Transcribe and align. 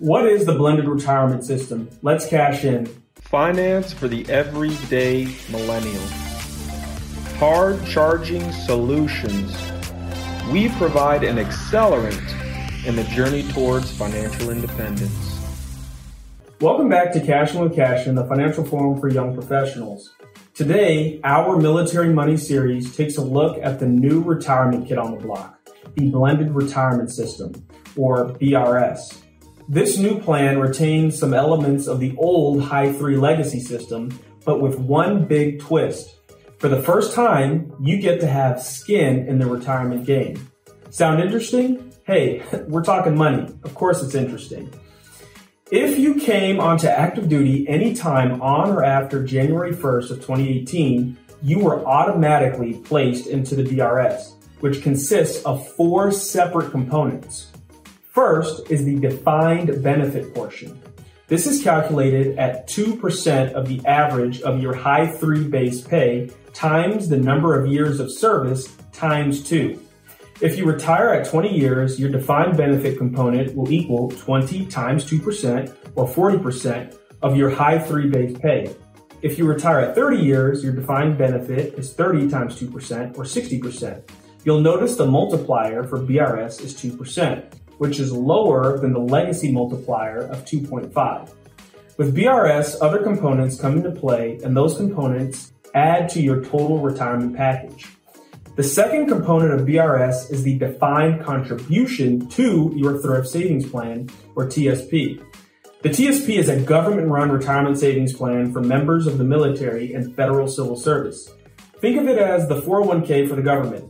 What 0.00 0.26
is 0.26 0.46
the 0.46 0.54
blended 0.54 0.86
retirement 0.86 1.42
system? 1.42 1.90
Let's 2.02 2.24
cash 2.24 2.62
in. 2.62 2.86
Finance 3.16 3.92
for 3.92 4.06
the 4.06 4.24
everyday 4.30 5.24
millennial. 5.50 6.06
Hard 7.38 7.84
charging 7.84 8.52
solutions. 8.52 9.52
We 10.52 10.68
provide 10.68 11.24
an 11.24 11.38
accelerant 11.38 12.22
in 12.86 12.94
the 12.94 13.02
journey 13.12 13.42
towards 13.50 13.90
financial 13.90 14.50
independence. 14.50 15.40
Welcome 16.60 16.88
back 16.88 17.12
to 17.14 17.20
Cash 17.20 17.56
In 17.56 17.62
with 17.62 17.74
Cassian, 17.74 18.14
the 18.14 18.24
financial 18.26 18.64
forum 18.64 19.00
for 19.00 19.08
young 19.08 19.34
professionals. 19.34 20.14
Today, 20.54 21.20
our 21.24 21.56
military 21.56 22.14
money 22.14 22.36
series 22.36 22.94
takes 22.94 23.16
a 23.16 23.22
look 23.22 23.58
at 23.60 23.80
the 23.80 23.86
new 23.88 24.22
retirement 24.22 24.86
kit 24.86 24.96
on 24.96 25.10
the 25.10 25.20
block, 25.20 25.58
the 25.96 26.08
blended 26.08 26.52
retirement 26.52 27.10
system, 27.10 27.66
or 27.96 28.26
BRS. 28.34 29.22
This 29.70 29.98
new 29.98 30.18
plan 30.18 30.58
retains 30.58 31.18
some 31.18 31.34
elements 31.34 31.88
of 31.88 32.00
the 32.00 32.16
old 32.16 32.62
High 32.62 32.90
3 32.90 33.18
legacy 33.18 33.60
system, 33.60 34.18
but 34.46 34.62
with 34.62 34.78
one 34.78 35.26
big 35.26 35.60
twist. 35.60 36.20
For 36.56 36.70
the 36.70 36.82
first 36.82 37.12
time, 37.12 37.70
you 37.78 38.00
get 38.00 38.18
to 38.20 38.26
have 38.26 38.62
skin 38.62 39.28
in 39.28 39.38
the 39.38 39.44
retirement 39.44 40.06
game. 40.06 40.50
Sound 40.88 41.20
interesting? 41.20 41.92
Hey, 42.04 42.42
we're 42.68 42.82
talking 42.82 43.14
money. 43.14 43.42
Of 43.62 43.74
course 43.74 44.02
it's 44.02 44.14
interesting. 44.14 44.72
If 45.70 45.98
you 45.98 46.14
came 46.14 46.60
onto 46.60 46.86
active 46.86 47.28
duty 47.28 47.68
anytime 47.68 48.40
on 48.40 48.70
or 48.70 48.82
after 48.82 49.22
January 49.22 49.72
1st 49.72 50.10
of 50.12 50.16
2018, 50.16 51.14
you 51.42 51.58
were 51.58 51.84
automatically 51.84 52.72
placed 52.84 53.26
into 53.26 53.54
the 53.54 53.64
BRS, 53.64 54.32
which 54.60 54.80
consists 54.80 55.44
of 55.44 55.68
four 55.72 56.10
separate 56.10 56.70
components. 56.70 57.48
First 58.18 58.68
is 58.68 58.84
the 58.84 58.96
defined 58.96 59.80
benefit 59.80 60.34
portion. 60.34 60.76
This 61.28 61.46
is 61.46 61.62
calculated 61.62 62.36
at 62.36 62.66
2% 62.66 63.52
of 63.52 63.68
the 63.68 63.80
average 63.86 64.40
of 64.40 64.60
your 64.60 64.74
high 64.74 65.06
three 65.06 65.46
base 65.46 65.82
pay 65.82 66.28
times 66.52 67.08
the 67.08 67.16
number 67.16 67.56
of 67.56 67.70
years 67.70 68.00
of 68.00 68.10
service 68.10 68.76
times 68.90 69.44
two. 69.48 69.80
If 70.40 70.58
you 70.58 70.64
retire 70.64 71.10
at 71.10 71.28
20 71.28 71.56
years, 71.56 72.00
your 72.00 72.10
defined 72.10 72.56
benefit 72.56 72.98
component 72.98 73.54
will 73.54 73.70
equal 73.70 74.10
20 74.10 74.66
times 74.66 75.04
2% 75.08 75.72
or 75.94 76.08
40% 76.08 76.98
of 77.22 77.36
your 77.36 77.50
high 77.50 77.78
three 77.78 78.10
base 78.10 78.36
pay. 78.36 78.74
If 79.22 79.38
you 79.38 79.46
retire 79.46 79.78
at 79.78 79.94
30 79.94 80.16
years, 80.16 80.64
your 80.64 80.72
defined 80.72 81.18
benefit 81.18 81.74
is 81.74 81.92
30 81.92 82.28
times 82.28 82.60
2% 82.60 83.16
or 83.16 83.22
60%. 83.22 84.02
You'll 84.42 84.60
notice 84.60 84.96
the 84.96 85.06
multiplier 85.06 85.84
for 85.84 86.00
BRS 86.00 86.64
is 86.64 86.74
2% 86.74 87.54
which 87.78 87.98
is 87.98 88.12
lower 88.12 88.78
than 88.78 88.92
the 88.92 89.00
legacy 89.00 89.50
multiplier 89.50 90.18
of 90.18 90.44
2.5. 90.44 91.30
With 91.96 92.14
BRS, 92.14 92.76
other 92.80 93.02
components 93.02 93.60
come 93.60 93.76
into 93.76 93.90
play, 93.90 94.38
and 94.44 94.56
those 94.56 94.76
components 94.76 95.52
add 95.74 96.08
to 96.10 96.20
your 96.20 96.44
total 96.44 96.78
retirement 96.78 97.36
package. 97.36 97.86
The 98.54 98.62
second 98.64 99.06
component 99.06 99.52
of 99.52 99.66
BRS 99.66 100.32
is 100.32 100.42
the 100.42 100.58
defined 100.58 101.24
contribution 101.24 102.28
to 102.30 102.72
your 102.76 102.98
thrift 102.98 103.28
savings 103.28 103.68
plan, 103.68 104.08
or 104.34 104.46
TSP. 104.46 105.22
The 105.82 105.88
TSP 105.90 106.38
is 106.38 106.48
a 106.48 106.60
government 106.60 107.08
run 107.08 107.30
retirement 107.30 107.78
savings 107.78 108.12
plan 108.12 108.52
for 108.52 108.60
members 108.60 109.06
of 109.06 109.18
the 109.18 109.22
military 109.24 109.94
and 109.94 110.14
federal 110.16 110.48
civil 110.48 110.74
service. 110.74 111.30
Think 111.80 112.00
of 112.00 112.08
it 112.08 112.18
as 112.18 112.48
the 112.48 112.60
401k 112.60 113.28
for 113.28 113.36
the 113.36 113.42
government. 113.42 113.87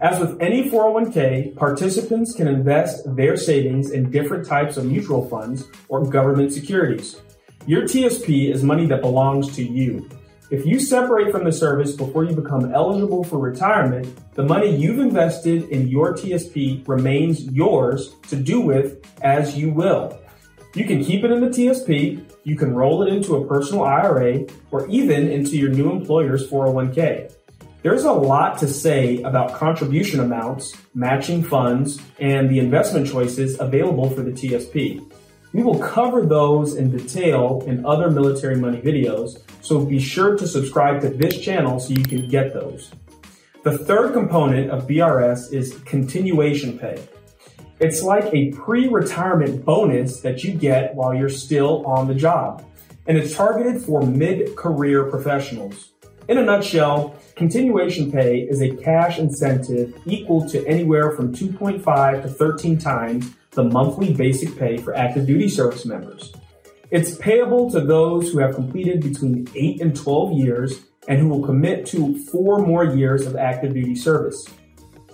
As 0.00 0.20
with 0.20 0.40
any 0.40 0.70
401k, 0.70 1.56
participants 1.56 2.32
can 2.32 2.46
invest 2.46 3.16
their 3.16 3.36
savings 3.36 3.90
in 3.90 4.12
different 4.12 4.46
types 4.46 4.76
of 4.76 4.84
mutual 4.84 5.28
funds 5.28 5.66
or 5.88 6.04
government 6.04 6.52
securities. 6.52 7.20
Your 7.66 7.82
TSP 7.82 8.54
is 8.54 8.62
money 8.62 8.86
that 8.86 9.00
belongs 9.00 9.54
to 9.56 9.62
you. 9.64 10.08
If 10.52 10.64
you 10.64 10.78
separate 10.78 11.32
from 11.32 11.44
the 11.44 11.50
service 11.50 11.96
before 11.96 12.24
you 12.24 12.34
become 12.36 12.72
eligible 12.72 13.24
for 13.24 13.38
retirement, 13.38 14.06
the 14.34 14.44
money 14.44 14.74
you've 14.74 15.00
invested 15.00 15.68
in 15.70 15.88
your 15.88 16.14
TSP 16.14 16.86
remains 16.86 17.44
yours 17.46 18.14
to 18.28 18.36
do 18.36 18.60
with 18.60 19.04
as 19.22 19.58
you 19.58 19.70
will. 19.70 20.16
You 20.76 20.84
can 20.84 21.02
keep 21.02 21.24
it 21.24 21.32
in 21.32 21.40
the 21.40 21.48
TSP, 21.48 22.24
you 22.44 22.54
can 22.54 22.72
roll 22.72 23.02
it 23.02 23.12
into 23.12 23.34
a 23.34 23.46
personal 23.48 23.82
IRA, 23.82 24.46
or 24.70 24.86
even 24.88 25.28
into 25.28 25.56
your 25.56 25.70
new 25.70 25.90
employer's 25.90 26.48
401k. 26.48 27.34
There's 27.88 28.04
a 28.04 28.12
lot 28.12 28.58
to 28.58 28.68
say 28.68 29.22
about 29.22 29.54
contribution 29.54 30.20
amounts, 30.20 30.76
matching 30.92 31.42
funds, 31.42 31.98
and 32.18 32.50
the 32.50 32.58
investment 32.58 33.06
choices 33.06 33.58
available 33.58 34.10
for 34.10 34.20
the 34.20 34.30
TSP. 34.30 35.10
We 35.54 35.62
will 35.62 35.78
cover 35.78 36.26
those 36.26 36.74
in 36.74 36.94
detail 36.94 37.64
in 37.66 37.86
other 37.86 38.10
military 38.10 38.56
money 38.56 38.76
videos, 38.82 39.38
so 39.62 39.86
be 39.86 39.98
sure 39.98 40.36
to 40.36 40.46
subscribe 40.46 41.00
to 41.00 41.08
this 41.08 41.40
channel 41.40 41.80
so 41.80 41.94
you 41.94 42.04
can 42.04 42.28
get 42.28 42.52
those. 42.52 42.90
The 43.64 43.78
third 43.78 44.12
component 44.12 44.70
of 44.70 44.86
BRS 44.86 45.54
is 45.54 45.78
continuation 45.86 46.78
pay. 46.78 47.02
It's 47.80 48.02
like 48.02 48.26
a 48.34 48.50
pre-retirement 48.50 49.64
bonus 49.64 50.20
that 50.20 50.44
you 50.44 50.52
get 50.52 50.94
while 50.94 51.14
you're 51.14 51.30
still 51.30 51.86
on 51.86 52.06
the 52.06 52.14
job, 52.14 52.66
and 53.06 53.16
it's 53.16 53.34
targeted 53.34 53.80
for 53.80 54.02
mid-career 54.02 55.04
professionals. 55.04 55.92
In 56.28 56.36
a 56.36 56.44
nutshell, 56.44 57.16
continuation 57.36 58.12
pay 58.12 58.40
is 58.40 58.60
a 58.60 58.76
cash 58.76 59.18
incentive 59.18 59.98
equal 60.04 60.46
to 60.50 60.62
anywhere 60.66 61.12
from 61.12 61.34
2.5 61.34 62.22
to 62.22 62.28
13 62.28 62.76
times 62.76 63.34
the 63.52 63.64
monthly 63.64 64.12
basic 64.12 64.54
pay 64.58 64.76
for 64.76 64.94
active 64.94 65.26
duty 65.26 65.48
service 65.48 65.86
members. 65.86 66.34
It's 66.90 67.16
payable 67.16 67.70
to 67.70 67.80
those 67.80 68.30
who 68.30 68.40
have 68.40 68.54
completed 68.54 69.00
between 69.00 69.48
8 69.56 69.80
and 69.80 69.96
12 69.96 70.32
years 70.34 70.80
and 71.08 71.18
who 71.18 71.28
will 71.28 71.46
commit 71.46 71.86
to 71.86 72.22
four 72.26 72.58
more 72.58 72.84
years 72.84 73.26
of 73.26 73.34
active 73.34 73.72
duty 73.72 73.96
service. 73.96 74.44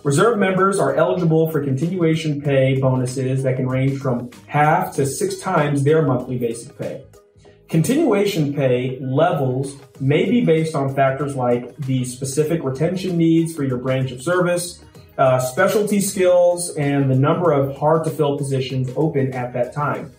Reserve 0.02 0.36
members 0.36 0.80
are 0.80 0.96
eligible 0.96 1.48
for 1.48 1.62
continuation 1.62 2.42
pay 2.42 2.80
bonuses 2.80 3.44
that 3.44 3.54
can 3.54 3.68
range 3.68 4.00
from 4.00 4.30
half 4.48 4.92
to 4.96 5.06
six 5.06 5.38
times 5.38 5.84
their 5.84 6.02
monthly 6.02 6.38
basic 6.38 6.76
pay. 6.76 7.04
Continuation 7.74 8.54
pay 8.54 9.00
levels 9.00 9.76
may 9.98 10.30
be 10.30 10.44
based 10.44 10.76
on 10.76 10.94
factors 10.94 11.34
like 11.34 11.76
the 11.78 12.04
specific 12.04 12.62
retention 12.62 13.18
needs 13.18 13.52
for 13.52 13.64
your 13.64 13.78
branch 13.78 14.12
of 14.12 14.22
service, 14.22 14.84
uh, 15.18 15.40
specialty 15.40 16.00
skills, 16.00 16.76
and 16.76 17.10
the 17.10 17.16
number 17.16 17.50
of 17.50 17.76
hard 17.76 18.04
to 18.04 18.10
fill 18.10 18.38
positions 18.38 18.90
open 18.94 19.32
at 19.32 19.52
that 19.54 19.72
time. 19.72 20.12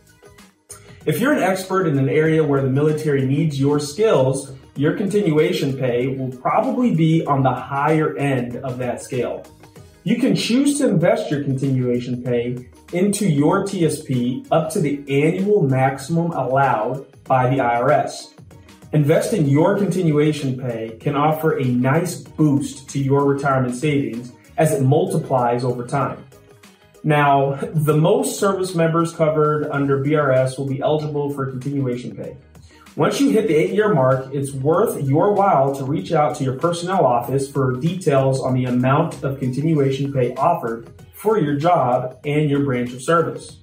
If 1.06 1.22
you're 1.22 1.32
an 1.32 1.42
expert 1.42 1.88
in 1.88 1.98
an 1.98 2.10
area 2.10 2.44
where 2.44 2.62
the 2.62 2.70
military 2.70 3.26
needs 3.26 3.58
your 3.58 3.80
skills, 3.80 4.52
your 4.76 4.98
continuation 4.98 5.78
pay 5.78 6.08
will 6.08 6.36
probably 6.36 6.94
be 6.94 7.26
on 7.26 7.42
the 7.42 7.54
higher 7.54 8.18
end 8.18 8.58
of 8.58 8.78
that 8.80 9.02
scale. 9.02 9.46
You 10.04 10.18
can 10.18 10.36
choose 10.36 10.78
to 10.80 10.90
invest 10.90 11.32
your 11.32 11.42
continuation 11.42 12.22
pay 12.22 12.68
into 12.92 13.30
your 13.30 13.64
TSP 13.64 14.46
up 14.52 14.70
to 14.72 14.82
the 14.82 15.02
annual 15.08 15.62
maximum 15.62 16.32
allowed 16.32 17.06
by 17.26 17.50
the 17.50 17.58
IRS. 17.58 18.34
Investing 18.94 19.46
your 19.46 19.78
continuation 19.78 20.58
pay 20.58 20.98
can 21.00 21.16
offer 21.16 21.58
a 21.58 21.64
nice 21.66 22.18
boost 22.18 22.90
to 22.90 23.00
your 23.00 23.26
retirement 23.26 23.76
savings 23.76 24.32
as 24.58 24.72
it 24.72 24.82
multiplies 24.82 25.64
over 25.64 25.86
time. 25.86 26.24
Now, 27.04 27.56
the 27.74 27.96
most 27.96 28.40
service 28.40 28.74
members 28.74 29.14
covered 29.14 29.70
under 29.70 30.04
BRS 30.04 30.58
will 30.58 30.68
be 30.68 30.82
eligible 30.82 31.30
for 31.32 31.52
continuation 31.52 32.16
pay. 32.16 32.38
Once 32.96 33.20
you 33.20 33.30
hit 33.30 33.48
the 33.50 33.54
eight 33.54 33.72
year 33.72 33.94
mark, 33.94 34.34
it's 34.34 34.54
worth 34.54 35.04
your 35.04 35.34
while 35.34 35.76
to 35.76 35.84
reach 35.84 36.14
out 36.14 36.36
to 36.38 36.46
your 36.46 36.58
personnel 36.58 37.06
office 37.06 37.52
for 37.52 37.74
details 37.74 38.40
on 38.40 38.54
the 38.54 38.66
amount 38.66 39.22
of 39.24 39.38
continuation 39.38 40.14
pay 40.14 40.34
offered 40.36 40.90
for 41.14 41.38
your 41.38 41.56
job 41.56 42.18
and 42.24 42.50
your 42.50 42.64
branch 42.64 42.94
of 42.94 43.02
service. 43.02 43.58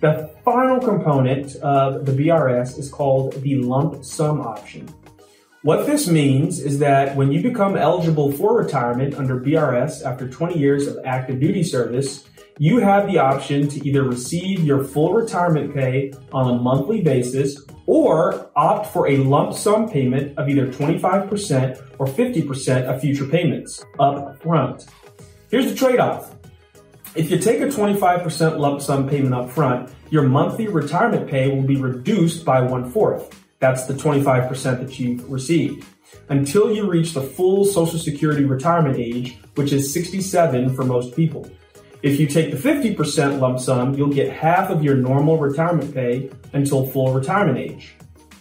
The 0.00 0.30
final 0.46 0.80
component 0.80 1.56
of 1.56 2.06
the 2.06 2.12
BRS 2.12 2.78
is 2.78 2.88
called 2.88 3.34
the 3.42 3.56
lump 3.56 4.02
sum 4.02 4.40
option. 4.40 4.88
What 5.62 5.84
this 5.84 6.08
means 6.08 6.58
is 6.58 6.78
that 6.78 7.14
when 7.16 7.30
you 7.30 7.42
become 7.42 7.76
eligible 7.76 8.32
for 8.32 8.56
retirement 8.56 9.16
under 9.16 9.38
BRS 9.38 10.02
after 10.02 10.26
20 10.26 10.58
years 10.58 10.86
of 10.86 10.96
active 11.04 11.38
duty 11.38 11.62
service, 11.62 12.26
you 12.56 12.78
have 12.78 13.08
the 13.08 13.18
option 13.18 13.68
to 13.68 13.86
either 13.86 14.02
receive 14.02 14.64
your 14.64 14.82
full 14.82 15.12
retirement 15.12 15.74
pay 15.74 16.14
on 16.32 16.50
a 16.50 16.58
monthly 16.58 17.02
basis 17.02 17.60
or 17.84 18.50
opt 18.56 18.86
for 18.86 19.06
a 19.06 19.18
lump 19.18 19.52
sum 19.52 19.86
payment 19.86 20.38
of 20.38 20.48
either 20.48 20.66
25% 20.68 21.94
or 21.98 22.06
50% 22.06 22.84
of 22.84 23.02
future 23.02 23.26
payments 23.26 23.84
up 23.98 24.40
front. 24.42 24.86
Here's 25.50 25.70
the 25.70 25.74
trade 25.74 26.00
off. 26.00 26.39
If 27.16 27.28
you 27.28 27.38
take 27.38 27.60
a 27.60 27.66
25% 27.66 28.58
lump 28.58 28.80
sum 28.80 29.08
payment 29.08 29.34
up 29.34 29.50
front, 29.50 29.90
your 30.10 30.22
monthly 30.22 30.68
retirement 30.68 31.28
pay 31.28 31.48
will 31.48 31.62
be 31.62 31.74
reduced 31.74 32.44
by 32.44 32.60
one 32.60 32.88
fourth. 32.88 33.34
That's 33.58 33.86
the 33.86 33.94
25% 33.94 34.78
that 34.78 34.98
you've 34.98 35.28
received 35.28 35.84
until 36.28 36.72
you 36.72 36.88
reach 36.88 37.12
the 37.12 37.20
full 37.20 37.64
Social 37.64 37.98
Security 37.98 38.44
retirement 38.44 38.96
age, 38.96 39.38
which 39.56 39.72
is 39.72 39.92
67 39.92 40.74
for 40.74 40.84
most 40.84 41.16
people. 41.16 41.50
If 42.02 42.20
you 42.20 42.28
take 42.28 42.52
the 42.52 42.56
50% 42.56 43.40
lump 43.40 43.58
sum, 43.58 43.94
you'll 43.94 44.14
get 44.14 44.32
half 44.32 44.70
of 44.70 44.84
your 44.84 44.94
normal 44.94 45.36
retirement 45.36 45.92
pay 45.92 46.30
until 46.52 46.86
full 46.86 47.12
retirement 47.12 47.58
age. 47.58 47.94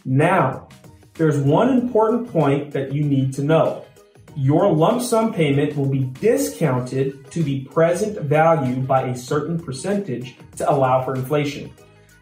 Now, 0.05 0.69
there's 1.15 1.39
one 1.39 1.69
important 1.69 2.31
point 2.31 2.71
that 2.71 2.93
you 2.93 3.03
need 3.03 3.33
to 3.33 3.43
know. 3.43 3.83
Your 4.41 4.71
lump 4.71 5.01
sum 5.01 5.33
payment 5.33 5.75
will 5.75 5.89
be 5.89 6.05
discounted 6.21 7.29
to 7.31 7.43
the 7.43 7.65
present 7.65 8.21
value 8.21 8.77
by 8.77 9.09
a 9.09 9.17
certain 9.17 9.59
percentage 9.59 10.37
to 10.55 10.71
allow 10.71 11.03
for 11.03 11.13
inflation. 11.13 11.73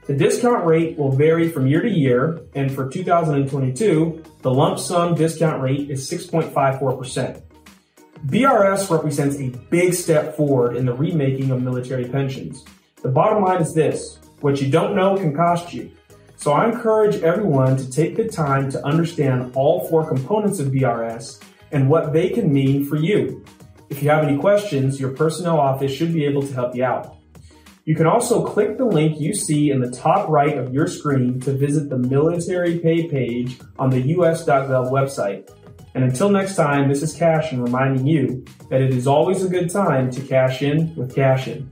The 0.08 0.16
discount 0.16 0.66
rate 0.66 0.98
will 0.98 1.12
vary 1.12 1.48
from 1.48 1.68
year 1.68 1.84
to 1.84 1.90
year, 1.90 2.42
and 2.56 2.72
for 2.72 2.90
2022, 2.90 4.24
the 4.42 4.52
lump 4.52 4.80
sum 4.80 5.14
discount 5.14 5.62
rate 5.62 5.92
is 5.92 6.10
6.54%. 6.10 7.40
BRS 8.26 8.90
represents 8.90 9.38
a 9.38 9.50
big 9.70 9.94
step 9.94 10.36
forward 10.36 10.76
in 10.76 10.88
the 10.88 10.94
remaking 10.94 11.52
of 11.52 11.62
military 11.62 12.06
pensions. 12.06 12.66
The 13.04 13.10
bottom 13.10 13.44
line 13.44 13.62
is 13.62 13.76
this 13.76 14.18
what 14.42 14.60
you 14.60 14.72
don't 14.72 14.96
know 14.96 15.18
can 15.18 15.36
cost 15.36 15.72
you. 15.72 15.92
So 16.36 16.54
I 16.54 16.68
encourage 16.68 17.22
everyone 17.22 17.78
to 17.78 17.88
take 17.92 18.16
the 18.16 18.28
time 18.28 18.72
to 18.72 18.84
understand 18.84 19.52
all 19.56 19.88
four 19.88 20.08
components 20.08 20.60
of 20.60 20.70
BRS 20.70 21.44
and 21.72 21.90
what 21.90 22.14
they 22.14 22.30
can 22.30 22.52
mean 22.52 22.86
for 22.86 22.96
you. 22.96 23.44
If 23.90 24.04
you 24.04 24.10
have 24.10 24.24
any 24.24 24.38
questions, 24.38 25.00
your 25.00 25.12
personnel 25.12 25.60
office 25.60 25.92
should 25.92 26.14
be 26.14 26.26
able 26.26 26.42
to 26.42 26.54
help 26.54 26.76
you 26.76 26.84
out. 26.84 27.18
You 27.86 27.96
can 27.96 28.06
also 28.06 28.46
click 28.46 28.78
the 28.78 28.86
link 28.86 29.18
you 29.18 29.34
see 29.34 29.72
in 29.72 29.80
the 29.80 29.90
top 29.90 30.28
right 30.28 30.58
of 30.58 30.74
your 30.74 30.88
screen 30.88 31.40
to 31.42 31.54
visit 31.54 31.90
the 31.90 31.98
military 31.98 32.80
pay 32.80 33.08
page 33.08 33.60
on 33.80 33.90
the 33.90 34.02
us.gov 34.02 34.92
website. 34.92 35.50
And 35.96 36.04
until 36.04 36.30
next 36.30 36.56
time, 36.56 36.90
this 36.90 37.02
is 37.02 37.14
Cassian 37.14 37.64
reminding 37.64 38.06
you 38.06 38.46
that 38.70 38.82
it 38.82 38.94
is 38.94 39.08
always 39.08 39.44
a 39.44 39.50
good 39.50 39.70
time 39.70 40.12
to 40.12 40.22
cash 40.22 40.62
in 40.62 40.94
with 40.96 41.16
Cassian. 41.16 41.72